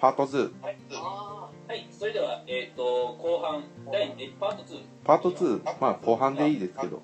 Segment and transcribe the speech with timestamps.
[0.00, 0.76] パート2はい、
[1.68, 4.80] はい、それでは、えっ、と、後半、第、えパート2。
[5.04, 7.02] パート2まあ後半でいいですけど。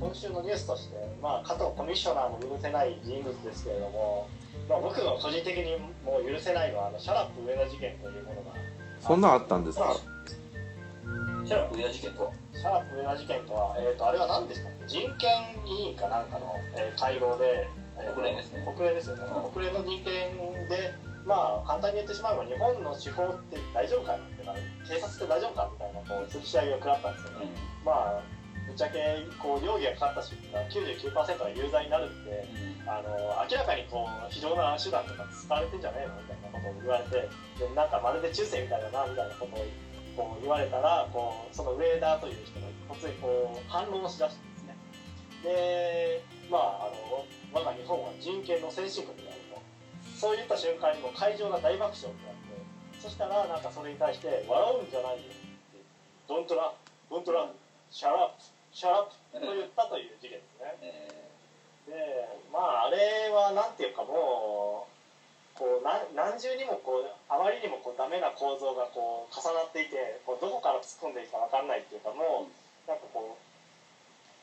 [0.00, 4.28] 今週のニュースとして、まあ、加藤コミッショナーも許せない人物ですけれども、
[4.68, 8.52] まあ、僕が個人的にもう許せないのはあの shut up 上田事件というものが。
[9.00, 9.96] そんなんあったんですか？
[11.46, 12.32] shut up 上田事件とは？
[12.52, 14.86] shut up 上田事件とは、えー、とあれは何でしたっけ？
[14.86, 15.30] 人権
[15.64, 17.66] 委員かなんかの、えー会合で、
[17.96, 18.62] えー国連ですね。
[18.76, 19.22] 国連ですよね、
[19.54, 20.12] 国連の人権
[20.68, 20.92] で
[21.24, 24.54] まあ簡単に言ってしまえば日本の司法って大丈夫かっていうか
[24.86, 27.48] 警察って大丈夫かみたいなこう吊るし上げを食らったんですよね、
[27.84, 28.98] まあぶっちゃけ
[29.38, 32.48] こう容疑がかかった人が99%が有罪になるって
[32.88, 33.12] あの
[33.44, 37.28] 明らかにこう非常な手段とか使われてんじゃねえのみたいなことを言われて
[37.60, 39.66] でなんかまるで中世みたいだなみたいなことを
[40.16, 44.76] こう言われたらこうその上田という人が突然こう反論をしだしたんですね。
[45.44, 49.23] でまああの我が日本は人権の先進国
[50.24, 52.56] そういった瞬間にもう会場が大爆笑になって
[52.96, 55.84] そしたらなんかそれに対して笑うんじゃないよって
[56.24, 56.72] 「Don't laugh
[57.12, 57.52] don't laugh
[57.92, 60.72] shut up shut up」と言ったという事件ですね。
[60.80, 61.28] え
[61.84, 73.44] でまああれはなんていうかもうこう何何重にもこうあまりにもこうダメな構造がこう重なっていてこうどこから突っ込んでいいか分かんないっていうかもうなんかこう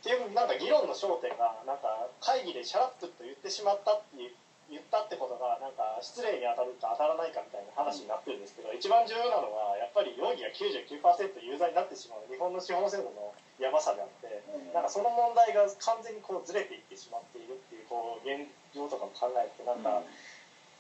[0.02, 4.36] っていうなんか議論の焦点がなんか会議で shut up と言ってしまったっていう
[4.72, 14.32] 言ったってことがなんか失礼に当たるか当たらないかみたいな話になってるんですけど、一番重要なのはやっぱり容疑が99%有罪になってしまう日本の司法制度のやばさであって
[14.72, 20.02] なんかその問題が完全にこうずれていってしまっているっていうこう現状とかも考えてなんか、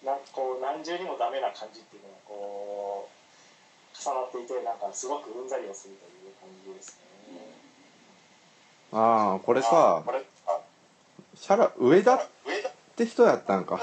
[0.07, 3.21] なんかこう何重にもダメな感じっていうのがこう
[3.91, 7.43] 重なっていてなんかすごくうんざりをするという感じですね。
[8.95, 10.59] ああこれさこれあ。
[11.35, 12.27] シャラ上田
[13.01, 13.79] って人やったんか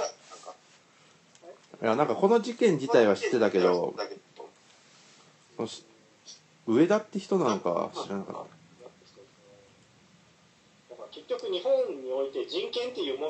[1.82, 3.94] いやなんかこの事件自体は知ってたけど
[6.66, 8.58] 上田って人なのか知らなかった
[11.10, 11.72] 結局日本
[12.04, 13.26] において人権っていうも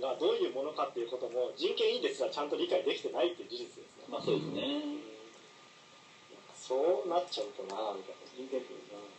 [0.00, 4.08] のがどういうものかっていうことも人権委員ですらちゃんと理解できてないっていう事実ですね。
[4.08, 4.80] まあそうですね。
[6.56, 9.15] そうなっちゃうとなみたいな人権っていうのは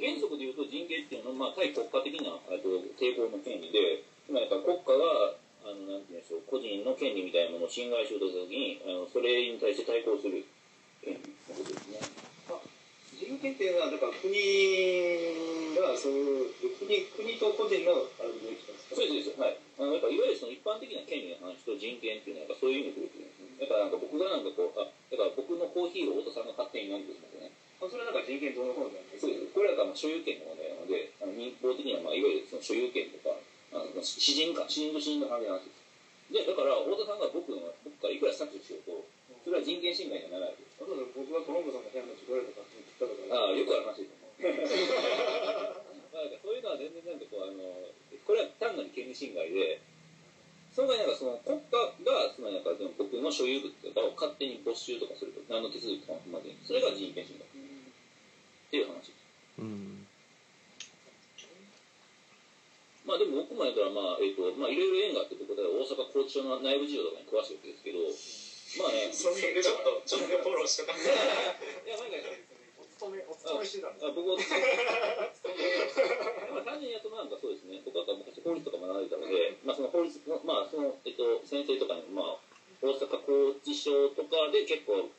[0.00, 5.36] 原則でいうと人権っていうのは、まあ、対国家的なあと抵抗の権利で、つまりやっぱ国家が
[5.66, 10.44] あのなんていうんでしょう個人の権利みたいなものを侵害しようとしたときにあのそれに対して対抗する
[11.02, 12.00] 権利のことですね。
[13.16, 14.28] 人権っていうのはだから国
[15.80, 19.00] がそういう国国と個人のあれでできたんですか？
[19.00, 23.26] そうですはいあのやっぱいわゆるその一般的な権利の話と人権っていうのはやっぱそういう意味でですね。
[23.56, 27.52] だからなんか僕がなんかこうあだから僕のコーヒーを太田さんが勝手に飲んでるんですよね。
[27.80, 29.52] あそれはなんか人権どうのこうのじゃないそうです。
[29.52, 33.36] これらがまあ所有権の問題なのであの民法的にはまあいわゆるその所有権とか
[33.72, 36.44] あの詩人か詩人と詩人の関係なんですよ。
[36.44, 39.06] でだから太田さんが僕の僕からいくら搾取しようと
[39.46, 43.46] それは人権侵害にはならないで僕がコロンボさんの部屋のチョコレート買って言ったとか。
[43.46, 44.18] ああよくある話です
[46.12, 47.62] まあそういうのは全然なんかこうあの
[48.26, 49.80] これは単なる権利侵害で
[50.76, 55.40] その場合なんかその国家がつまりなんかその僕の所有物とかを勝手に没収とかすると。
[55.48, 59.24] 何の手続きとかもまでにそれが人権侵害っていう話です
[59.56, 60.04] うん
[63.08, 68.04] まあでも僕もやったらまあえっ、とまあいろいろ縁があって僕は大阪拘置所の内部事情とかに詳しいわけですけど。
[68.76, 71.00] まあねそれちょっとちょっとフォローしとかい
[71.88, 72.55] やなんか
[72.96, 74.06] 勤めお勤めしてたんです。
[74.08, 74.36] あ僕は
[76.56, 77.82] まあ単純にやるとなんかそうですね。
[77.84, 82.40] 僕は昔法律とか学んでたので、まあ、その法律のまあその、えっと、先生とかにもまあ
[82.80, 85.10] 大阪拘置所とかで結構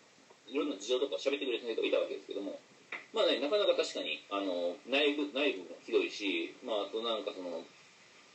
[0.48, 2.60] いろんな事情とか喋ってくれる先生とかいたわけですけども
[3.14, 7.62] まあねなかなか確かにあの内部内部もひどいしまああとなんかその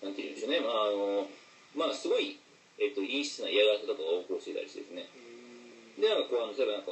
[0.02, 0.60] なんていうんでしょうね。
[0.60, 1.26] まああの
[1.74, 2.38] まあすごい
[2.78, 5.06] えっと陰湿な嫌がらせとかが横行していたりしてですね。
[5.98, 6.90] でなんかこうあの例えばなんか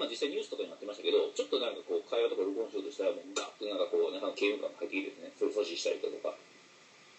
[0.00, 6.32] まあ実際ニュースとかになってましたけどちょっとなんかこう会話とか録音しようとしたらもうガッとなんかこうなんか刑務官が入ってきてですねそれを阻止したりだとか、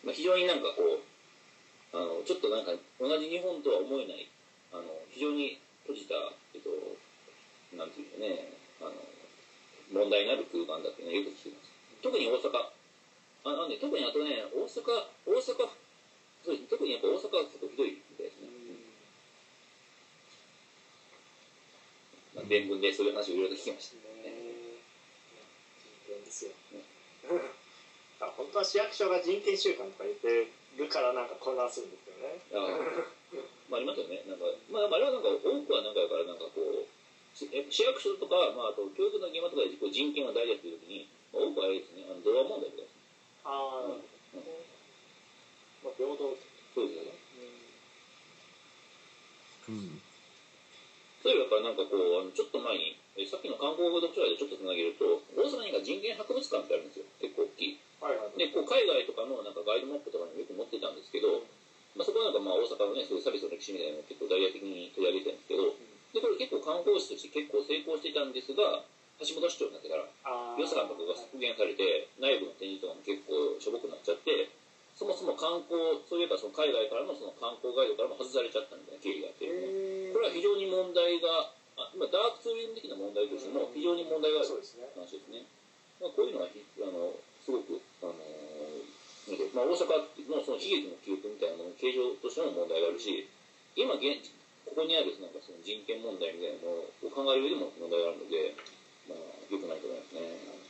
[0.02, 1.06] まあ、非常になんかこう
[1.94, 4.26] あのちょっとなんか同じ日本とは思えない
[4.74, 6.18] あの非常に閉じた
[6.58, 6.74] えっと
[7.78, 8.50] なんていうんでしょうね
[8.82, 8.98] あの
[9.94, 11.70] 問題になる空間だっていうのはよく聞きます。
[12.02, 12.50] 特に大阪。
[12.58, 12.74] あ
[13.44, 14.82] あのね特にあとね大阪
[15.26, 15.70] 大阪
[16.42, 18.01] そうです特にやっぱ大阪は結構ひどい
[22.52, 24.04] 伝聞でそういう話をいろいろ聞きました。
[24.04, 24.28] 人
[26.04, 26.52] 権ですよ。
[28.20, 33.72] 本当は市役所が人権週間とか言ってるからなんか混乱するんですよねあ。
[33.72, 34.28] まあ、ありますよね。
[34.28, 36.92] なんか、まあ、あれはなんか多くはなんかだからなんかこう、
[37.32, 37.72] 市役
[38.04, 43.00] 所とか、まあ、あと教育の現場とかで人権は大事だっていう時に、多くはあれですね、あのドラ問題とかです。
[43.48, 44.04] ああ、うん、
[45.88, 46.36] まあ、平等
[46.76, 47.16] そうですよね。
[49.72, 50.11] うん。
[51.22, 57.06] からなんかこうあのちょっと前にえさっきの観光読書会でちょっとつなげると大阪に人権博物館ってあるんですよ。
[57.20, 57.80] 結構大きい。
[58.02, 61.46] はいはいでこう海外とかのなんかガイドマップとかにもよく載ってたんですけど、
[61.94, 65.78] まあ、そこはなんかまあ大阪のねそういうサービスの歴史みたいなのを結構大々的に取り上げてるんですけど
[66.16, 68.82] でこれ結構観光地として結構成功していたんですが
[69.22, 74.50] 橋本市長になってからあ予算とかが削減されて内部の展示とかも結構しょぼくなっちゃって
[74.96, 79.50] そもそも観光そういえばその海外からのその観光ガイドからも外されちゃったみたいな経緯があって
[80.14, 81.50] これは非常に問題が
[81.80, 85.48] あ今ダークツーリズム的な問題としても非常に問題があるそうですね話ですね。
[86.02, 87.14] まあ、こういうのはひあの
[87.46, 89.02] すごく、あのー
[89.54, 90.02] まあ、大阪
[90.34, 93.30] のその悲劇の記憶みたいなものの形状としても問題があるし
[93.78, 94.18] 今現
[94.66, 98.56] ここにあるなんかその人権問題みたいなものを考える上でも問題があるので、
[99.08, 100.61] まあ、よくないと思いますね。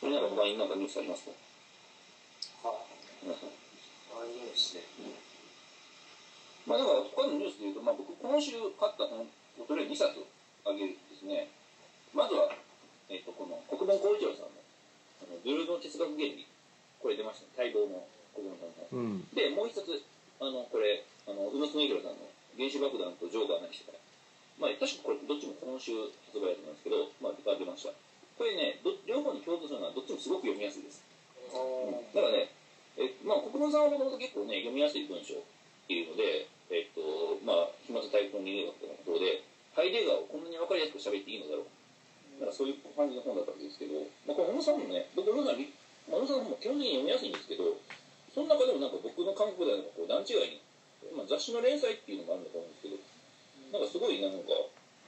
[0.00, 2.68] それなんか他になんかニュースありますか？
[2.68, 2.76] はい。
[3.24, 4.84] 皆さんあニュースで。
[6.66, 10.26] まあ、だから他のニュースで言うと、まあ、僕今週買った本をとりあえず2冊
[10.66, 11.48] あげるんですね。
[12.12, 12.50] まずは、
[13.08, 14.58] えっとこの国分光一郎さんの
[15.22, 16.46] 「あのブルーの哲学原理」
[17.00, 17.70] これ出ましたね。
[17.70, 18.02] 待望の
[18.34, 18.88] 国分さんの。
[18.90, 19.28] うん。
[19.32, 20.02] でもう一冊
[20.40, 22.28] あのこれあの宇野恒弘さんの
[22.58, 23.94] 「原子爆弾とジョーカーなき世界」
[24.58, 25.92] まあ確かこれどっちも今週
[26.26, 27.92] 発売だと思うんですけど、まあ、出ました
[28.36, 31.00] これねど両方に共通するのはどっちもすごく読みやすいです。
[32.12, 32.52] だからね、
[32.96, 35.44] えまあ、国分さんはもともと結構ね、読みやすい文章っ
[35.88, 37.00] ていうので、えっと、
[37.44, 39.44] まあ、飛沫対空人類学のことで、
[39.76, 41.68] ハイデガーをこんなに分かりやすく喋っていいのだろう。
[42.40, 45.60] だからそういう感じの本だったわけですけど、まあ、これ、小野さんもね、僕、小野さん、
[46.08, 47.76] まあ、小野さんも基本的に読みやすいんですけど、
[48.32, 50.60] その中でもなんか僕の感覚ではなんかこう段違いに、
[51.16, 53.00] まあ、雑誌の連載っていうのもあるんだと思うんですけど、
[53.72, 54.52] なんかすごいなんか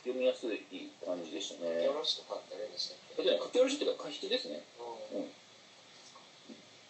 [0.08, 0.64] 読みやすい
[1.04, 1.84] 感じでしたね。
[1.84, 3.28] よろしとかってあるんでしたっけ？
[3.28, 4.64] 書き下ろしっていうか、過失ですね。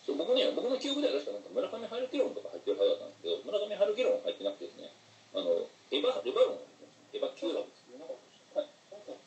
[0.06, 4.88] そう僕ね、僕の記憶では確かなんか村上春樹論とか入ってるはずだったんですけど、村上春樹論は入ってなくてですね、
[5.34, 6.56] あの、エヴァ、エヴァ論、
[7.12, 7.84] エヴァ級論です。
[8.56, 8.72] はい。
[8.88, 9.18] なんか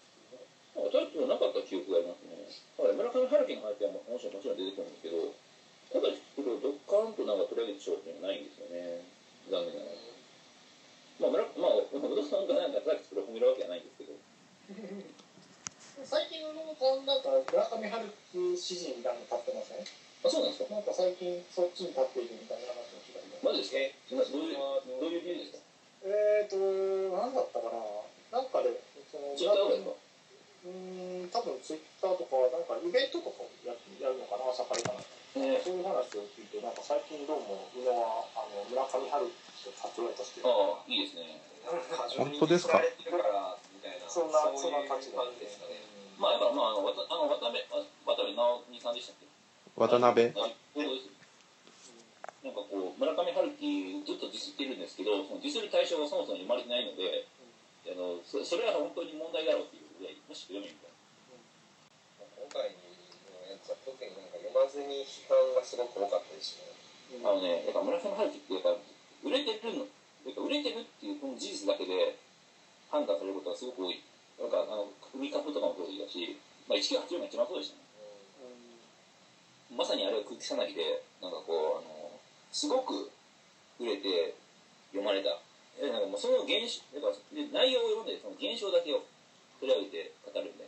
[0.89, 2.33] タイトルなかった記憶がありますね。
[2.41, 5.29] だから村上春樹の話はももちろんもちろん出てくるんですけど、
[5.93, 9.05] ただちょっとドッカーンとなんか取り上げてしまうっていうのがないんですよね。
[9.53, 10.01] 残念ながら。
[11.21, 14.17] まあ、村まあ、宇野さんがなんかさっきそれを褒めるわけはないんですけど、
[16.01, 24.57] 最近のなんか村上春樹詩人みたいなの立ってませんあ、そうなんですかなんか最近そっちに立っているみたいな話を聞いたけどマジですかそれはどういう、
[24.97, 25.61] どういう理由ですか
[26.09, 27.77] えーと何だったかな
[28.33, 28.81] なんかで
[29.13, 35.05] そのツイッターとかですかうーん多分ツイッターとかなんかイベントとかをややるのかな朝からかな
[35.37, 39.29] ねそういう話を聞いてなんか最近どうも宇野はあの村上春
[39.61, 41.37] 樹を買っておられたしてああ、いいですね。
[42.17, 42.79] 本当ですか？
[42.79, 45.15] からみたいなそんなそんな感じで
[45.47, 45.79] すかね
[46.19, 49.25] まあ、やっぱ、まあ、あの、わた、あの、渡辺、あ渡辺直美さんでしたっけ？
[49.73, 50.35] 渡辺？
[50.37, 51.09] はいそうです。
[52.45, 57.25] なんかこう、村上春樹、ずっとディスってるんですけど、そのディスる対象がそもそも生まれてないので。
[57.81, 60.93] あの、そ、それは本当に問題だろうっていうぐらい、もしくは読めみたい
[62.37, 67.33] 今回のやつは特になんか読まずに批判がすごく多かったですねな。
[67.33, 68.77] あのね、やっぱ村上春樹って、やっぱ、
[69.25, 69.89] 売れてるの、
[70.29, 72.21] やっぱ売れてるっていう、この事実だけで。
[72.91, 74.01] 判断されることがすごく多い。
[74.39, 76.35] なんか、あの、組み株とかもそうだし、
[76.67, 77.81] まあ、1984が一番そうでしたね。
[79.71, 80.83] まさにあれは空気さなぎで、
[81.21, 82.11] なんかこう、あの、
[82.51, 83.09] すごく
[83.79, 84.35] 売れて
[84.91, 85.39] 読まれた。
[85.79, 88.99] えなんかもうその現象、だからで内容を読んで、その現象だけを
[89.63, 90.67] 取り上げて語るみた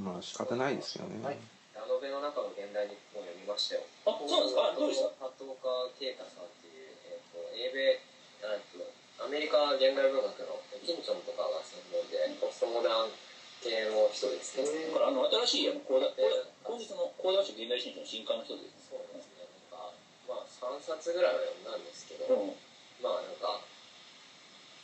[0.00, 0.12] な。
[0.12, 1.36] まあ仕方ないですよね、はい
[1.76, 4.72] ラノベの中の現代日本を読みましたよあ、そうなんですか？
[4.72, 5.24] あどうでした？
[5.24, 8.00] 鳩岡啓太さんっていう、えー、と英米
[8.42, 8.82] えーと
[9.22, 13.14] アメリカ現代文学のキンチョンとかが専門でポストモダン
[13.62, 16.10] 系の人ですね、だからあの新しいあの講談、
[16.66, 18.90] 講談今日の講談社現代新書の新刊の人です。
[18.90, 19.94] そうですねなんか
[20.26, 22.58] まあ3冊ぐらいは読んだんですけど、うん。
[22.98, 23.62] まあなんか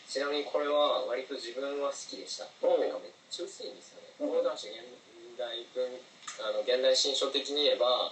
[0.07, 4.83] ちなみにこれは割と自分は好きでしたおうなんかめっちゃ薄いんですよね講談社現
[5.39, 5.87] 代文
[6.43, 8.11] あの現代新書的に言えば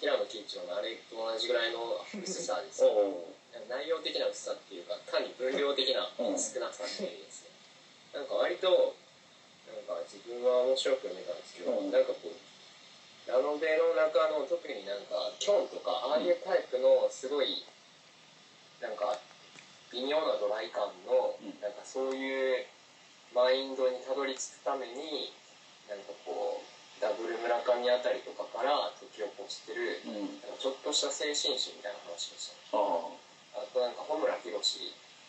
[0.00, 3.39] 平野喜一郎のあれと同じぐらいの薄さですよおう
[3.70, 6.38] 内容的な薄さっていうか単に分量的なうん。
[6.38, 7.54] 少なさっていうですね、
[8.10, 8.98] なんか割と
[9.70, 11.94] なんか自分は面白く読めたんですけど、うん。
[11.94, 12.34] なんかこう
[13.30, 17.62] ラノベの中の特になんかキョンとかああいうタイプのすごい
[18.82, 19.14] なんか
[19.94, 21.54] 微妙なドライ感の、うん。
[21.62, 22.66] なんかそういう
[23.30, 25.30] マインドにたどり着くために
[25.86, 26.66] なんかこう
[26.98, 30.42] ダブル村上あたりとかから解き起こしてるうん。
[30.58, 32.82] ちょっとした精神史みたいな話でしたね。
[32.82, 33.29] ああ。
[33.54, 34.54] あとなんか穂村弘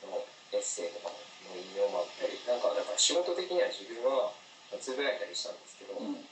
[0.06, 1.18] のエッセイとかの
[1.58, 4.34] 引用もあったりなんかだから仕事的には自分は
[4.80, 6.24] つぶやいたりしたんですけど、うん。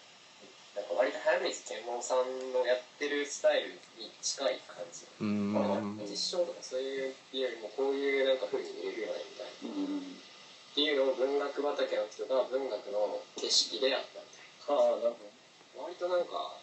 [0.76, 5.54] なんかか割と早水健門さんのやってるスタイルに近い感じ、うーん。
[5.54, 10.20] まあ実証とかそういうよりもこういうなんか風に見れるよねみたいなうん。
[10.72, 16.62] っていうのを文学畑の人が文学の景色でやったみたいああなるほな割となんか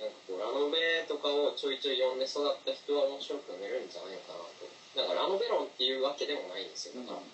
[0.00, 4.66] なんかこうラノベとかをちょいちょい読んで育った人は面白く読めるんじゃないかなと。
[4.98, 6.98] なんかラノベ論っていうわけでもないんですよ。
[7.02, 7.30] だから、うん、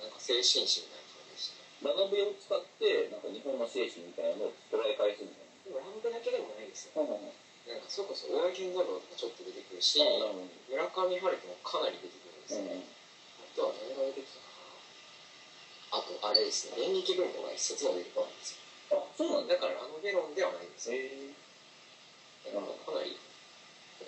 [0.00, 1.60] なんか精神史みたいな感じでした。
[1.84, 5.52] どラノベを使ってなんか日本の精神みたいなのを捉え返すみたいな。
[5.68, 7.00] でもラノベだけでもないんですよ。
[7.00, 12.64] なんかそれこそ大江健三郎とかちょっと出てくるし村上春樹もかなり出てくるんですよ。
[12.64, 12.88] ね、
[13.38, 14.48] あとは何が出てきたか
[15.92, 16.00] な。
[16.00, 16.82] あとあれですね。
[16.82, 18.59] 演劇文庫が一冊も出てこないんですよ
[18.90, 19.54] あそうなんだ。
[19.54, 20.98] だからラノベ論ではないんですよ。
[20.98, 21.10] へ
[22.46, 23.16] えだからかなり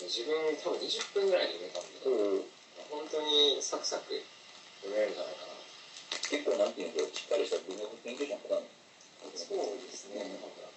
[0.00, 2.48] 自分多分20分ぐらいで読めたんでうん
[2.88, 4.16] 本当にサクサク
[4.80, 5.52] 読めるんじゃないかな。
[6.28, 8.64] 結構なんていうんだろうしっかりした文学研究者の方
[9.36, 10.68] そうですね、なんか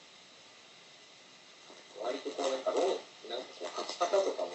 [2.04, 4.52] 割とこうなんか論なんかこう書き方とかも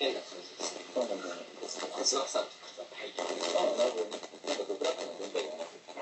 [0.00, 0.84] 変な感じですね。
[0.92, 1.44] そうなんだね。
[1.68, 6.00] その哲学さんとか背景とかああなるほどねなんか独学の文体がなくて文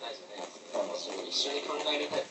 [0.00, 2.26] 体じゃないですね一緒に考えるタイプ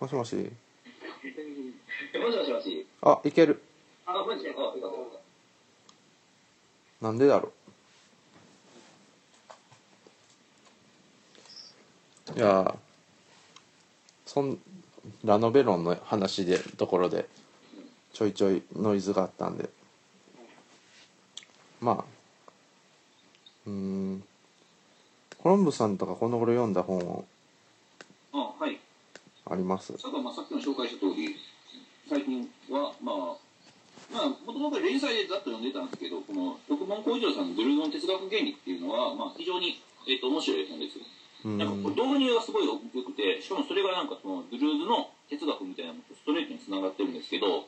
[0.00, 0.34] もしもし。
[0.34, 0.50] もし
[2.38, 2.48] もし。
[2.50, 3.62] もしあいける。
[4.06, 5.20] あマジであよかったよかっ
[7.00, 7.52] たなんでだろ
[12.34, 12.38] う。
[12.38, 12.74] いやー
[14.26, 14.58] そん
[15.24, 17.28] ラノベロンの話でところで
[18.12, 19.68] ちょいちょいノイズがあったんで。
[21.80, 22.04] まあ
[23.66, 24.24] うーん。
[25.38, 27.24] コロンブさんとかこの頃読んだ本
[28.32, 28.78] あはい。
[29.50, 29.92] あります？
[30.00, 31.36] ただまあさっきの紹介した通り
[32.08, 33.16] 最近はまあ
[34.12, 40.98] まあもともと連載でざっと読んでたんですけどこの六門浩一郎さんの「ドゥルードの哲学原理」っていうのは、まあ、非常に、えっと面白い本です。
[40.98, 41.04] よ
[41.44, 47.66] なんかこうん導入がすごい良くてしかもそれがなんかそのドゥルーズの哲学みたいなのとストレートにつながってるんですけど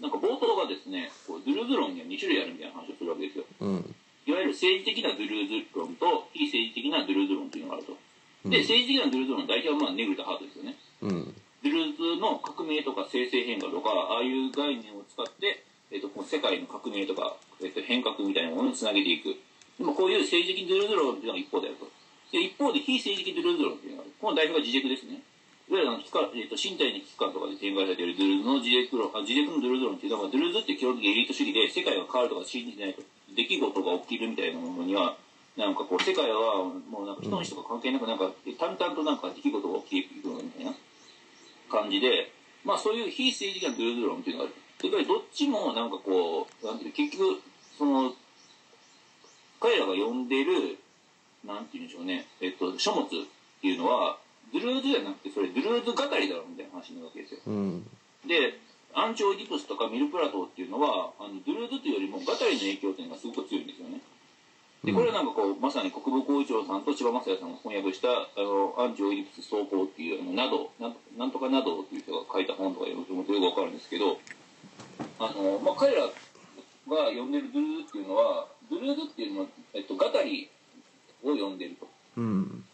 [0.00, 3.44] なんか冒頭がですねこうドゥルーズ論には2種類あるみたいな話をするわけですよ。
[3.60, 3.94] うん。
[4.24, 7.96] いわゆる政治的なドゥルーズ論と非政治的なドゥルーズ論というのがあると。
[8.44, 8.50] うん。
[8.50, 10.80] で政治的なドゥルーズ論の代表はまあネグルとハートですよね。
[11.04, 11.34] うん。
[11.60, 15.60] ドゥルーズの革命とか生成変化とかああいう概念を使って、
[15.92, 19.36] えっとこの世界の革命とか、えっと変革みたいなものにつなげていく。
[19.76, 21.88] でもこういう政治的ドゥルーズ論っていうのが一方であると
[22.30, 25.22] で一方で非政治的ドゥルーズ論っていうのがあるこの代表が自軸ですね
[25.70, 26.02] いわゆるあの、
[26.34, 33.02] えっと身体の機関とかで展開されているドゥルーズの自軸論あ自軸のドゥルーズ論っていうのはドゥルーズって基本的にエリート主義で世界が変わるとか信じてないと
[33.34, 35.14] 出来事が起きるみたいなものには
[35.58, 40.74] なんかこう世界はもうなんか人の人とか関係なくなんか淡々となんか出来事が起きていくみたいな
[41.70, 42.32] 感じで、
[42.64, 44.54] まあそういう非政治的なドゥルーズ論っていうのがある。
[44.82, 47.40] で、これどっちもなんかこう、なんていう結局、
[47.78, 48.12] その、
[49.60, 50.78] 彼らが呼んでる、
[51.44, 53.08] なんていうんでしょうね、えっと、書物っ
[53.60, 54.18] ていうのは、
[54.52, 57.40] ドゥルーズじゃなくて、それドゥルーズ語りだろみたいな話になるわけですよ。
[57.46, 57.86] うん
[58.26, 58.58] で、
[58.92, 64.00] アンチオイディプスとかミルプラトーっていうのは、あのドゥルーズというよりも語りの影響っていうのがすごく強いんですよね。
[64.84, 74.18] で、これはなんかこう、まさに国分光一郎さんと千葉雅也さんが翻訳した、あの、アンチオイディプス走行っていう、あの、など、なんなんとかなどっていう人が書いた本とか読むとよくわかるんですけど、
[75.18, 76.12] あの、まあ、彼らが
[77.12, 80.50] 読んでるドゥルーズっていうのは、ドゥルーズっていうのは、えっと、語り
[81.22, 81.88] を読んでると。
[82.16, 82.64] うん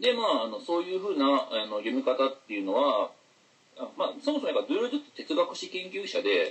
[0.00, 3.10] で、まあ、あのそういうふうなあの読み方っていうのは、
[3.78, 6.50] あまあ、そもそもやっぱドゥルーズって哲学史研究者で、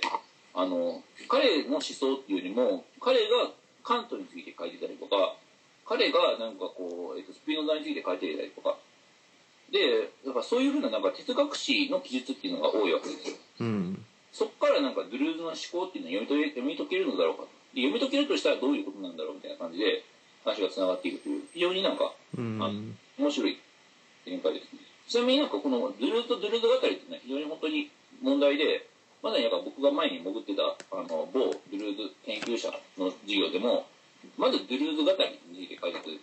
[0.54, 3.52] あの彼の思想っていうよりも、彼が
[3.84, 5.36] カントについて書いてたりとか、
[5.86, 8.78] 彼がなんかこう、えっと、スピノザについて書いてたりとか、
[9.72, 13.36] で、だからそういうふうななんか哲学史の記述っていうのが多いわけですよ。
[13.60, 17.44] うんそこからなんかドゥルーズの思考っていうのを読み解け読み解けるのだろうか
[17.76, 20.04] で読み解けるとしたらどういうことなんだろうみたいな感じで
[20.44, 23.60] 話がつながっていくという非常になんかうん面白い
[24.26, 24.80] 展開ですね。
[25.08, 28.88] ちなみになんかこのドゥルーズとドゥルーズ語りっていうのは非常に本当に問題で、
[29.22, 33.86] まだやっぱ僕が前に潜ってたあの某ドゥルーズ研究者の授業でも、
[34.38, 36.14] まずドゥルーズ語りについて解説っ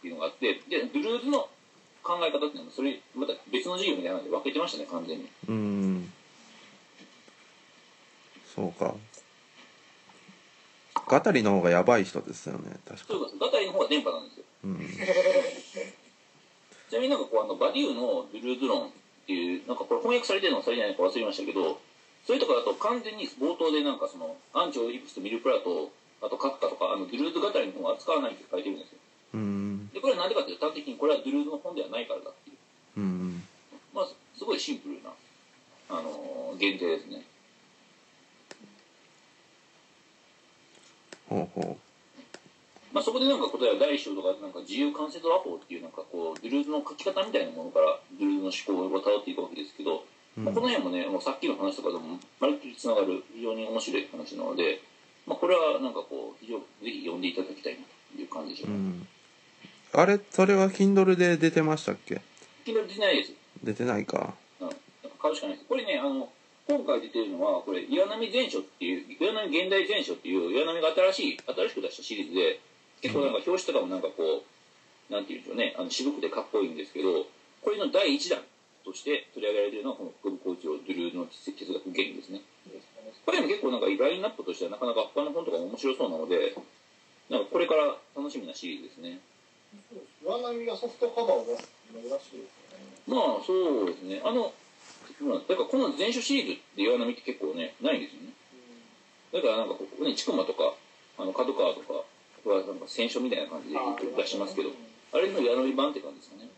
[0.00, 1.48] ていうのがあって、で、ドゥルーズの
[2.02, 5.26] 考え方っていうのもそれまた別の授業みたいなので分けてましたね、完全に。
[5.48, 6.12] うん
[8.54, 8.94] そうか
[11.06, 12.76] 語りの方がやばい人ですよね。
[12.86, 14.44] 確かそうか、語りの方が電波なんですよ。
[14.64, 14.78] うん。
[16.90, 18.90] ちなみになんかこうあのバディウのドゥルーズ論っ
[19.26, 21.80] ていうなんかこれ翻訳されてるのかされてないのか忘れましたけど
[22.26, 25.90] それとかだと完全に冒頭でなんかそのアンチオイリプスとミルプラト
[26.22, 28.98] あとカフカとかあのドゥルーズ語りの方は扱わないって書いてるんですよ。
[29.34, 29.90] うん。
[29.92, 32.56] でこれは何でかっていうと端的にこれはドゥルーズの本ではないからだっていう。
[32.98, 33.48] うん
[33.92, 35.10] まあすごいシンプルな
[36.58, 37.24] 限定ですね
[41.28, 41.76] ほうほ
[42.92, 50.04] まあ、そこでなんか答えは第一章とかなんか自由関節和法っていうなんかこうドゥルーズの書き方みたいなものからドゥルーズの思考を辿っていくわけですけど、
[50.38, 54.80] う、まあ、この辺もねもうさっきの話とかでもまるっきりつながる非常に面白い話なので、
[55.26, 57.80] まあ、これはなんかこう非常にぜひ読んでいただきたいな
[58.14, 59.06] という感じでしょうか、うん、
[59.92, 62.22] あれそれは Kindle で出てましたっけ？
[62.64, 63.32] 気になってないです。
[63.62, 64.34] 出てないか。
[64.60, 65.68] うん、やっぱ買うしかないです。
[65.68, 66.28] これね、あの、
[66.66, 72.60] 今回出てるのは、これ、岩波全書っていう、岩波現代全書っていう、岩波が新しい、新しく出したシリーズで、
[73.00, 77.26] 結構なんか表紙とかもなんかこう、なんていうんでしょうね、あの渋くてかっこいいんですけど、
[77.62, 78.42] これの第一弾
[78.84, 82.42] として取り上げられているのは、この福部光一郎ドゥルーズの哲学原理ですね。
[83.24, 86.54] これも結構なんかラインナップとしてはなかなか他の本とかも面白そうなので、
[87.30, 89.18] なんかこれから楽しみなシリーズですね。
[90.22, 94.20] 岩波がソフトカバーを出すの珍しいですよねまあそうですね。
[94.24, 94.52] あの、
[95.20, 98.32] まあ、だからこの全書シリーズって岩波って結構ね、ないんですよね。
[99.32, 100.74] だからなんかここね、ちくまとか、
[101.18, 102.04] あの、角川とか
[102.48, 103.78] はなんか選書みたいな感じで
[104.16, 104.70] 出しますけど、
[105.12, 106.48] あれの岩波版って感じですかね。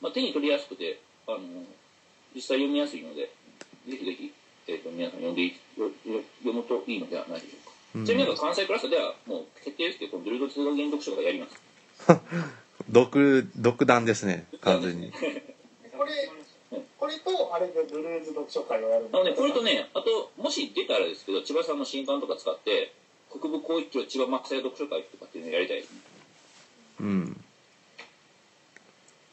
[0.00, 1.38] まあ手に取りやすくて、あの、
[2.34, 3.32] 実際読みやすいので、
[3.88, 4.32] ぜひぜひ、
[4.66, 7.72] えっ、と、皆さん読んでいよよ読むといいのではないでしょうか。
[7.96, 11.62] うんちなみになんか関西クラスターではもう決定ですけど、このドゥルド通学原読書がやります。
[12.90, 15.12] 独独断ですね完全に
[17.04, 22.94] これとあれでブルーズ読書会をやるんあのね、これとね、あと、もし出たらですけど、千葉さんの新刊とか使って、
[23.28, 26.00] 国分光一郎千葉マックス読書会とかっていうのをやりたいですね。
[27.00, 27.44] うん。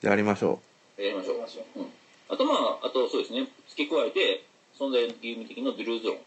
[0.02, 0.60] やりましょ
[0.98, 1.38] やりましょう。
[1.38, 1.42] やり。
[1.44, 1.86] ましょう。
[2.28, 4.44] あとまあ、あとそうですね、付け加えて、
[4.78, 6.20] 存在義務的のドゥルーズ論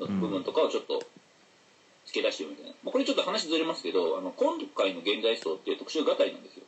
[0.00, 1.04] の部分とかをちょっと
[2.06, 2.72] 付け出してみたいな。
[2.84, 6.64] まあ、これちょっと話ずれますけど、あの、今回の現代思想って特集語りなんですよ。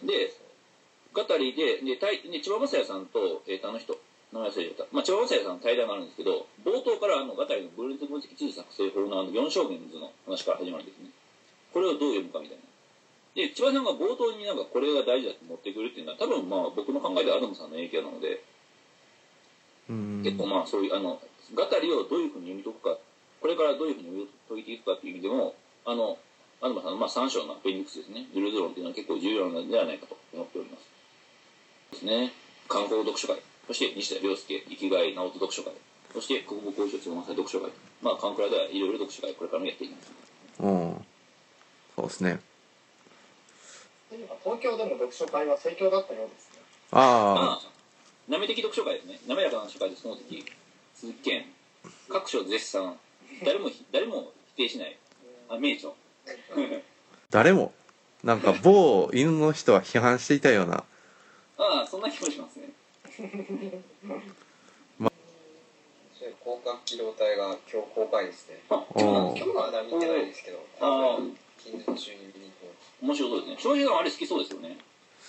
[0.00, 0.06] うん。
[0.06, 0.32] で
[1.14, 3.96] 語りで、で、対で千葉雅也さんと、えーと、あの人、
[4.32, 4.94] 名前忘れちゃった。
[4.94, 11.10] まあ、千葉雅也さんの対談があるんですけど、冒頭からあの、語りの分裂分析地図作成法のあの、4証言図の話から始まるんですね。
[11.72, 12.64] これをどう読むかみたいな。
[13.34, 18.42] で、千葉さんが冒頭になんかこれが大事だと持ってくるっていうのは、多分まあ、僕の考えではアダムさんの影響なので、
[19.88, 21.18] 結構まあそういうあの
[21.56, 22.98] 語りをどういうふうに読み解くか
[23.40, 25.54] これからどういうふうに解いていくかっていう意味でも
[25.86, 26.18] あの
[26.60, 30.84] 東さんのまあ3章のアペンディクスですねドゥルドロンっていうのは結構重要なのではないかと思っております
[31.92, 32.32] ですね。
[32.68, 33.40] 観光読書会。
[33.66, 35.72] そして西田亮介生きがい直人読書会。
[36.12, 37.70] そして国母交渉津正読書会。
[38.02, 40.12] まあカンクラではいろいろ読書会これからもやっていきます。
[40.60, 41.06] うん。
[41.96, 42.40] そうですね。
[44.42, 46.60] 東京でも読書会は盛況だったようですね。
[46.92, 47.78] あまあ
[48.28, 49.20] なめ的読書会ですね。
[49.26, 50.44] 滑らかな書会ですその時
[50.94, 51.44] 鈴木健。
[52.08, 52.96] 各所絶賛。
[53.44, 54.96] 誰も誰も否定しない。
[55.48, 55.90] あ名著。
[55.90, 55.94] あ
[57.30, 57.72] 誰も。
[58.24, 60.84] なんか某犬の人は批判していたような
[61.58, 62.68] ああそんな気もしますね。
[66.44, 68.32] 広角機動隊が今日公開で。
[68.32, 69.36] すねあおー。
[69.36, 70.58] 今日はまだ見てないですけど。
[70.80, 71.18] ああ
[71.58, 73.56] 近日中に見に行こ面白そうですね。
[73.58, 74.78] 翔平さんあれ好きそうですよね。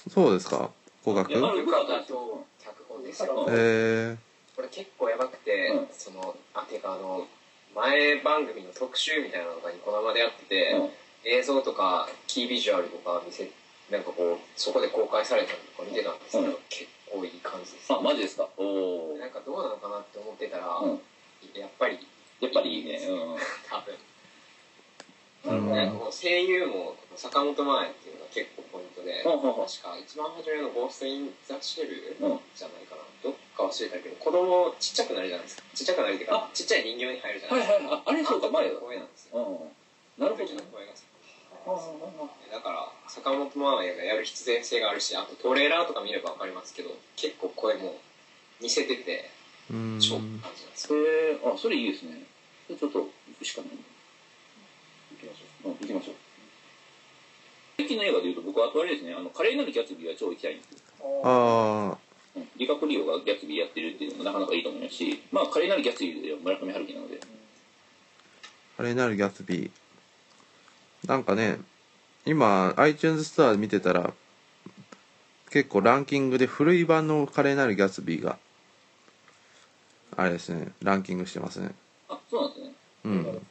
[0.09, 0.69] そうですか？
[1.03, 3.45] 語学いやあれうよかったですよと脚本ですよ。
[3.49, 4.17] え
[4.55, 5.87] これ結構やばくて、うん。
[5.91, 7.27] そのあてかあの
[7.73, 10.89] 前番組の特集みたいなのがニコ生でやってて、うん。
[11.23, 13.49] 映像とかキービジュアルとか見せ
[13.91, 16.57] なんかこうそこで公開されたのとか見てたんですけど、うん。
[16.69, 18.47] 結構いい感じですあマジですか？
[18.57, 21.01] おおなんかどうなのかなって思ってたら、うん。
[21.53, 21.97] やっぱり
[22.39, 22.97] やっぱりいいね。
[22.97, 23.37] うん。
[23.69, 23.95] 多分、
[25.45, 29.33] うんなんかもう声優も坂本真綾っていうのが結構ポイントで、確
[29.81, 32.39] か一番初めの「ゴースト・イン・ザ・シェル」うん。
[32.53, 33.01] じゃないかな。
[33.23, 35.63] どっか忘れたけど子供ちっちゃくなるじゃないですか。
[35.73, 39.37] ちっちゃくなるっていうかあちっちゃい人形に入るじゃなはいいですか、はいああれそうか前の声なんですよ。
[39.39, 40.47] うんなるほどね。
[40.49, 40.91] 時の声が
[41.65, 47.99] だから坂本真綾がやる必然性があるしあとトレーラーとか見れば分かりますけど結構声も
[48.61, 49.99] 似せててー、うん。
[49.99, 50.99] 超感じなんですよ。
[50.99, 52.23] へえあそれいいですね。
[52.67, 53.69] ちょっと行くしかない。
[53.71, 55.71] 行きましょう。
[55.71, 56.15] うん行きましょう。
[57.77, 59.13] 最近の映画でいうと僕はあとあれですね。
[59.13, 60.77] あの華麗なるギャツビーは超行きたいんですよ。
[61.23, 61.97] あ
[62.35, 62.49] うん。
[62.57, 67.19] リカプリオがギャツビーやってるっていうのもなかなかいいと思いますしまあ華麗なるギャツビーでは村上春樹なので。
[68.77, 69.71] あれなるギャツビー
[71.07, 71.57] なんかね
[72.25, 74.13] 今 iTunes ストア見てたら
[75.49, 78.37] 結構ランキングで古い版の華麗なるギャツビーが
[80.15, 81.71] あれですねランキングしてますね。
[82.09, 82.73] あそうなんですね。
[83.05, 83.41] うん。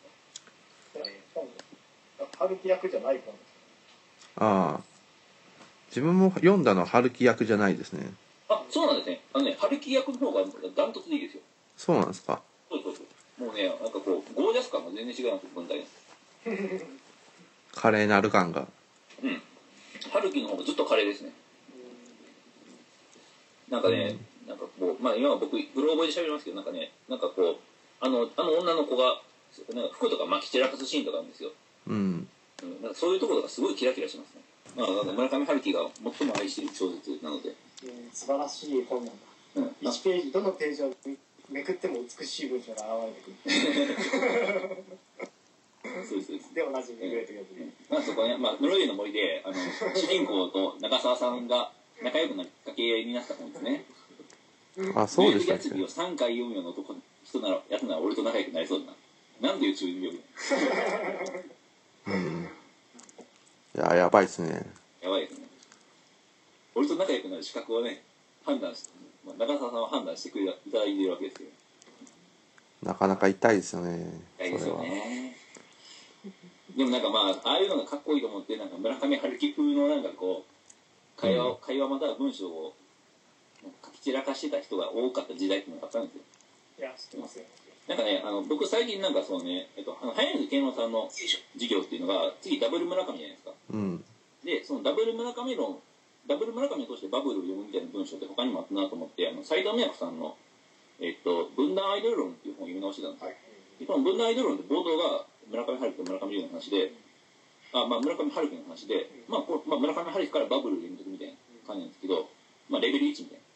[2.38, 3.44] 春樹役じゃない本です
[4.36, 4.80] ああ。
[5.88, 8.06] 自分も読んだのは春樹役じゃないですね。
[8.48, 9.20] あそうなんですね。
[9.32, 10.44] あのね春樹役の方が
[10.76, 11.42] ダントツでいいですよ。
[11.76, 12.40] そうなんですか。
[12.68, 13.02] そうそうそ
[13.40, 13.46] う。
[13.46, 15.24] もうねなんかこうゴージャス感が全然違うんです。
[15.24, 15.86] よ文体
[17.78, 18.66] が華麗なる感が。
[19.22, 19.40] うん。
[20.10, 21.32] 春樹の方がずっと華麗ですね。
[23.70, 27.56] なんかね、なんかこうまあ今は僕グローボで喋りますけどなんかねなんかこう
[28.00, 29.20] あのあの女の子が
[29.74, 31.50] なんか服とか巻き散らかすシーンとかあるんですよ、
[31.86, 32.28] うん。
[32.62, 34.42] うん、なんかそういうところがすごいキラキラしますね。
[34.74, 35.80] まあなんか村上春樹が
[36.18, 37.54] 最も愛している小説なので、うん
[38.12, 39.22] 素晴らしい本なんだ。
[39.56, 40.92] うん、あ1ページどのページを
[41.50, 43.14] めくっても美しい文章が現
[43.48, 44.98] れてくそう
[46.16, 49.54] ですそうでするで同じめくれてくるまあそこね、まあ、ノルウェーの森であの
[49.94, 53.84] 主人公と長澤さんが仲良くなりかけになった本ですね。
[54.94, 55.70] あそうでしたっけ？
[55.70, 59.50] メールギャツビーを3回読むような男人ならやつなら俺と仲良くなりそうだな。
[59.50, 60.12] なんで宇宙に読
[62.06, 62.48] むうん。
[63.74, 64.66] いややばいっすね。
[65.00, 65.48] やばいですね。
[66.74, 68.02] 俺と仲良くなる資格をね
[68.44, 68.90] 判断して、
[69.24, 71.48] まあ、長澤さんは判断してくれいただいているわけですよ。
[72.82, 74.06] なかなか痛いですよね
[74.38, 75.36] 痛いですよね
[76.78, 82.72] でもなんかまあああいうのがかっこいいと思ってなんか村上春樹風のなんかこう会話を、会話または文章を
[83.84, 86.22] 書き散らかしてた人が多かった時代っていうのがあったんですよ。
[86.78, 87.44] いや知ってますよ
[87.88, 93.50] なんかね、あの僕最近なんかそのね、えっと、あの早水健郎さんの授業っていうのが次ダブル村上じゃないですか。
[93.72, 94.04] うん。
[94.44, 95.78] で、そのダブル村上論、
[96.28, 100.36] ダブル村上を通してバブルを読むみたいな文章って他にもあったなと思って、あの斎藤美和子さんの、
[101.00, 103.32] えっと、分断アイドル論っていう本を読み直してたんですよ。
[103.80, 106.92] でこの分断アイドル論って冒頭が村上春樹と村上龍の話で、
[107.72, 111.34] あまあ、村上春樹の話で、まあこうまあ、村上春樹からバブルを読みたいな
[111.66, 112.28] 感じなんですけど、
[112.68, 113.48] まあ、レベル1みたいな。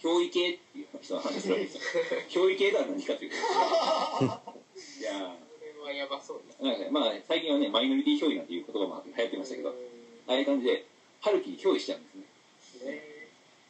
[0.00, 1.82] 憑依系っていう人の話するわけですよ。
[2.48, 3.36] 憑依系とは何かというと。
[5.00, 5.36] いや
[5.90, 10.86] はやばそうだなんかね、まあ、最近はね、マイノリティ憑依なんていう言葉も流行ってましたけど、ああいう感じで、
[11.20, 12.08] 春樹に憑依しちゃうんで
[12.62, 13.02] すね。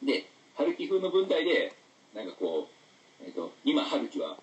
[0.03, 1.73] で、春樹風の文体で、
[2.13, 2.67] なんかこ
[3.21, 4.37] う、えっ、と、今春樹は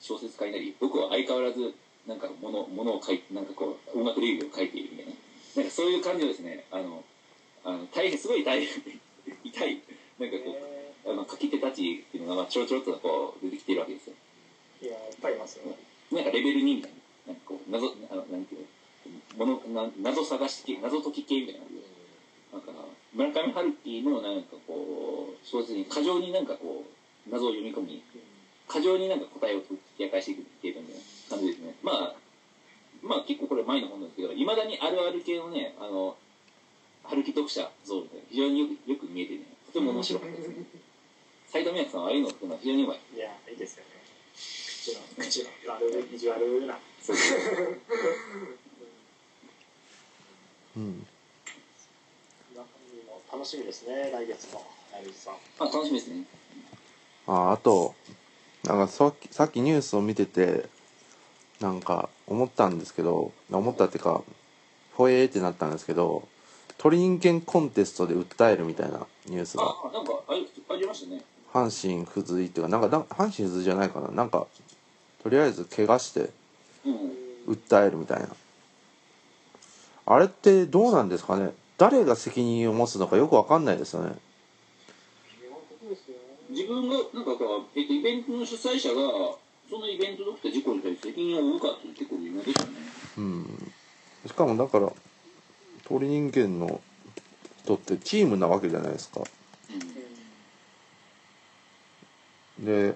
[0.00, 1.74] 小説家になり、僕は相変わらず、
[2.06, 5.12] なんかもの、ものを書いて、なんかこう、音楽レビューを書いているみたいな。
[5.56, 7.04] なんかそういう感じをですね、あの、
[7.64, 8.82] あの大変、すごい大変、
[9.44, 9.80] 痛い、
[10.18, 10.58] なんかこ
[11.06, 14.14] う、あの書き手たちっていうのが、まあ、ちょろちょろっとこう出てきてるわけですよ。
[14.82, 15.76] いやいっぱいいますよね。
[16.12, 16.90] なんかレベル2みたい
[17.26, 18.66] な、なんかこう、謎、あの、なんていう
[19.38, 21.60] の、もの、な謎探し系、謎解き系みたいな。
[22.52, 22.72] なんか、
[23.12, 28.02] 村上春樹のなんかこう、小説に過剰になんかこう、謎を読み込み、
[28.68, 31.00] 過剰になんか答えを解き明かしていくっていうみたいな
[31.34, 31.74] 感じですね。
[31.82, 32.14] まあ、
[33.02, 36.16] まあ結構これ前の本なんですけど、いまだにあるある系のね、あの、
[37.04, 40.64] 春樹読者像みたいな非常によくよく見えてね、とても面白かったですね。
[41.50, 43.00] 斎藤美和子さんはああいうのを書くのは非常にうまい。
[43.14, 43.90] いやいいですよね
[44.34, 47.78] 口の口の悪いビジュアルなそうですね。
[50.76, 51.06] うん
[53.32, 56.24] 楽しみですね来月の来月さんあ、楽しみですね。
[57.26, 57.94] ああと
[58.64, 60.66] なんかさっきさっきニュースを見てて
[61.60, 64.22] なんか思ったんですけど思ったっていうか
[64.94, 66.28] ほえーってなったんですけど
[66.78, 69.64] 鳥人間コンテストで訴えるみたいなニュースが。
[69.64, 71.22] あ、なんかありありましたね。
[71.52, 74.08] 阪神不随っていうかなんかな阪神不随じゃないかな。
[74.08, 74.46] なんか
[75.22, 76.30] とりあえず怪我して
[76.84, 77.54] うん。
[77.54, 78.28] 訴えるみたいな。
[80.06, 81.52] あれってどうなんですかね。
[81.78, 84.12] 誰が責任を持つのかよくわかんないですよね。
[86.50, 87.30] 自分がなんか
[87.74, 89.36] イベントの主催者が
[89.68, 92.72] そのイベントで起きた事故に対して責任を負うかって結構微妙ですよね。
[93.18, 93.72] うん。
[94.26, 94.92] しかもだから
[95.84, 96.80] 鳥人間の
[97.62, 99.22] 人ってチームなわけじゃないですか。
[102.58, 102.94] で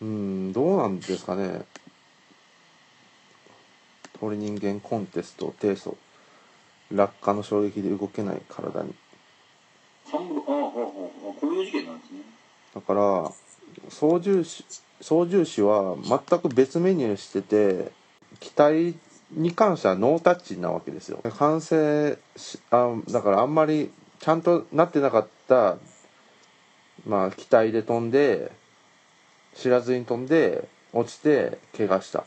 [0.00, 1.62] うんどうなんですかね。
[4.20, 5.94] 鳥人間コンテスト提訴。
[6.90, 8.94] 落下の衝撃で動けない体に。
[10.10, 10.70] 半分ああああああ
[11.38, 12.20] こういう事件なんですね。
[12.74, 13.30] だから
[13.90, 14.64] 操縦士
[15.00, 17.92] 操縦士は全く別メニューしてて
[18.40, 18.94] 機体
[19.32, 21.20] に関してはノータッチなわけですよ。
[21.38, 25.76] 完成しあだからあんまりちゃんとなってなかった
[27.06, 28.52] まあ機体で飛んで
[29.54, 32.24] 知らずに飛んで落ちて怪我した。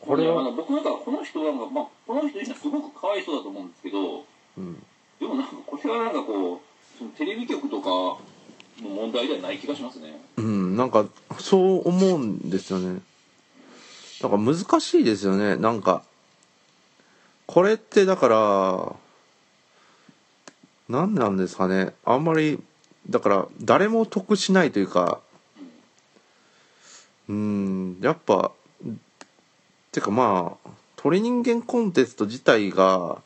[0.00, 4.24] これはあの僕なんかこの人は、まあ、この人自すごくかわいそうだと思うんですけど
[4.58, 4.82] うん。
[5.20, 8.20] でもなんかこれはなんかこうそのテレビ局とかの
[8.80, 10.20] 問題ではない気がしますね。
[10.36, 11.06] うんなんか
[11.38, 13.00] そう思うんですよね。
[14.22, 15.56] なんか難しいですよね。
[15.56, 16.02] なんか
[17.46, 18.96] これってだから
[20.88, 21.94] 何なんですかね。
[22.04, 22.62] あんまり
[23.08, 25.20] だから誰も得しないというか
[27.28, 28.52] うんやっぱ
[29.90, 33.20] てかまあ鳥人間コンテスト自体が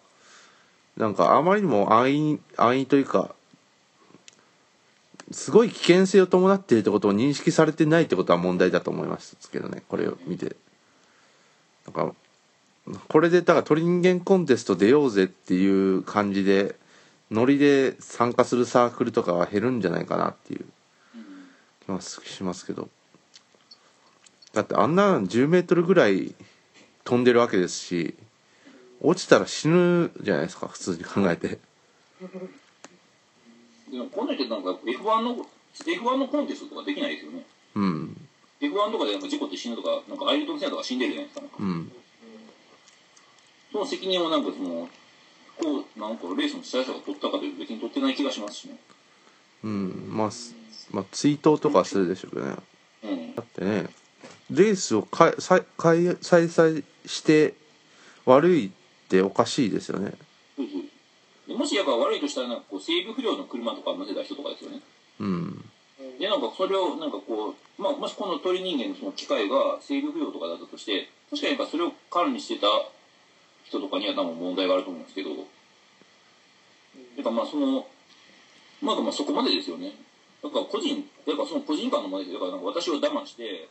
[0.96, 3.35] なんかあまりにも安易安易というか
[5.31, 9.83] すごい危険性を伴っているってことを認識されてないってことは問題だと思いますけどね。
[9.89, 10.57] これを見て。
[11.87, 12.15] なんか
[13.09, 16.77] これでだから鳥人間コンテスト出ようぜっていう感じで
[17.31, 20.65] ノリで参加するサークルとかは減るんじゃないかなっていう。
[21.85, 22.89] 気はしますけど。
[24.53, 26.35] だってあんな10メートルぐらい
[27.05, 28.15] 飛んでるわけですし
[29.01, 31.59] 落ちたら死ぬじゃないですか普通に考えて。
[33.96, 37.46] でもこんなんってなんか F1 の F1 のコンテストとかできないですよね。
[37.74, 38.28] うん。
[38.61, 41.92] F1 とかでなんか事故って死ぬとかなんかアイルトン・セナとか死んでるじゃないですかうん。
[43.72, 44.88] その責任をなんかその
[45.59, 48.76] こうなんかレースの主催者が取ったかというと別に取ってない気がしますしね。
[49.64, 50.09] うん。
[50.11, 50.54] まあす
[50.90, 52.56] まあ追悼とかはするでしょうけどね。
[53.04, 53.35] うん。
[53.35, 53.87] だってね
[54.50, 55.32] レースをかい
[55.78, 57.54] 開催して
[58.26, 58.70] 悪いっ
[59.09, 60.12] ておかしいですよね
[61.66, 64.79] もしやっぱ悪いとしたらなんかこう制御不良の車とか乗せた人とかですよね。
[65.18, 65.64] うん。
[66.20, 72.68] でなんかそれをなんかこう、まあ、もしこの鳥人間のその機械が制御不良とかだったとして確かにやっぱそれを管理してた
[73.64, 75.31] 人とかには多分問題があると思うんですけど。
[75.35, 75.35] や
[77.20, 77.85] っぱまあその
[78.81, 79.90] まあまあそこまでですよね。
[80.44, 80.94] だから個人
[81.26, 82.38] やっぱその個人間の問題ですよ。
[82.38, 83.66] だからなんか私を騙して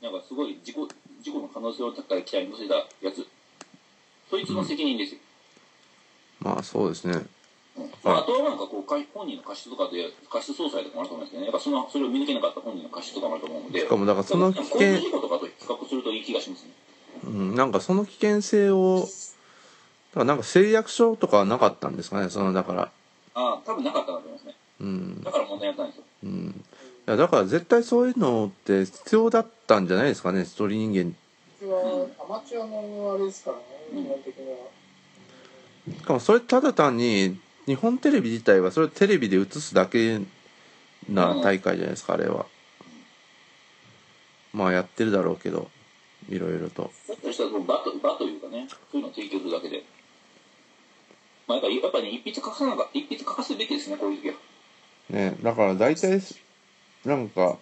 [0.00, 0.88] なんかすごい事故
[1.20, 3.28] 事故の可能性の高い機体に乗せたやつ。
[4.30, 5.20] そいつの責任ですよ、
[6.44, 7.14] まあそうですね。
[7.14, 11.46] うんまあ、あとはなんかこうか本人の過失とかで過失総裁とかもあると思うんですけどね。
[11.46, 13.80] やっぱそのそれを見抜けなかった本人の過失とかもあると思うので。
[13.80, 16.70] しかもだからその危険交通事故とかと比較するといい気がしますね。
[17.24, 22.30] うん、なんかその危険性をだからなんか誓約書とかはなかったんですかね？
[22.30, 22.92] そのだから。
[23.34, 24.54] ああ多分なかったんだと思いますね。
[24.80, 25.22] うん。
[25.24, 26.04] だから問題になったんですよ。
[26.24, 26.64] うん。
[27.08, 30.44] いやだから絶対そういうのって必要だったんじゃないですかね？
[30.56, 31.16] 鳥人間。
[31.60, 33.62] 僕はアマチュアのあれですからね
[33.94, 34.04] うん。
[34.04, 34.56] 基本的には。
[35.90, 40.20] しかもそれただ単に日本テレビ自体はそれをテレビで映すだけ
[41.08, 42.46] な大会じゃないですかあれは。
[44.52, 45.68] まあやってるだろうけど
[46.28, 46.90] いろいろと。
[47.08, 49.82] だとしたら場と場というかねそういうのを提供するだけで。
[51.46, 54.34] まあやっぱりやっぱりね一筆書かさなか一筆書かすべきですねこういう時は。
[55.10, 56.20] ねだから大体
[57.04, 57.58] なんか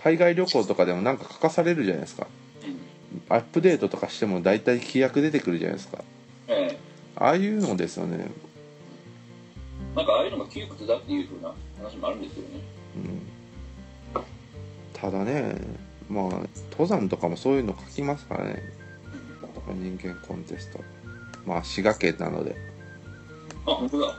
[0.00, 2.28] 海外旅行とかでもなんか書かされるじゃないですか。
[2.64, 3.34] うん。
[3.34, 6.04] アップデートとかしても大体規約出てくるじゃないですか。
[6.46, 6.87] ええ
[7.20, 8.30] ああいうのですよね。
[9.96, 11.52] なんかああいうのが窮屈だっていうふうな
[11.82, 12.48] 話もあるんですよね。
[12.96, 14.22] うん。
[14.92, 15.56] ただね
[16.08, 16.24] まあ
[16.70, 18.62] 登山とかもそういうの書きますからね。
[19.68, 20.80] 人間コンテスト。
[21.44, 22.56] まあ滋賀県なので。
[23.66, 24.14] あ本当だ。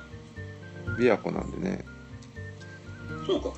[0.97, 1.85] 琵琶湖なんでね。
[3.25, 3.53] そうか。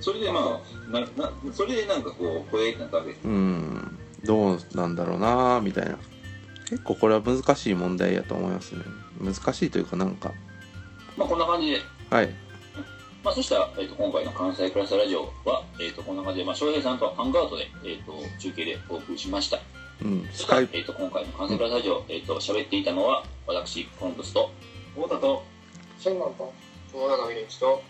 [0.00, 3.98] それでまあななそれでなんかこう声ってなったわけですうん。
[4.24, 5.98] どうなんだろうなみたいな
[6.68, 8.82] 結構これは難しい問題やと思いますね。
[9.20, 10.32] 難しいというかなんか。
[11.16, 11.80] まあこんな感じで。
[12.10, 12.28] はい。
[13.24, 19.58] まあ、そしたら、えー、と今回の関西クラスラジオは、えー、とこんな感じで、まあ、翔平さんとハンガードで、えー、と中継でお送りしました。
[20.00, 20.28] うん。
[20.32, 24.50] そしたら、スカイえー、と今回の関西クラスラジオ、えー、と喋っていたのは私、コントスと、
[24.94, 25.44] 太田と
[25.98, 26.52] シェンガンと
[26.92, 27.82] 友永美之と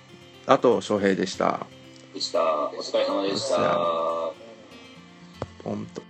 [0.47, 1.67] あと翔平でした。
[2.15, 2.41] でした。
[2.41, 4.33] お疲れ様でした。
[5.62, 6.03] ポンと